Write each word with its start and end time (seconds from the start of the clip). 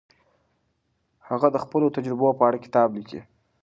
هغه 1.29 1.47
د 1.51 1.57
خپلو 1.63 1.87
تجربو 1.95 2.29
په 2.37 2.43
اړه 2.47 2.57
کتاب 2.65 2.89
لیکلی. 2.97 3.21